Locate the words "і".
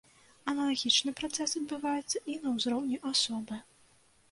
2.35-2.39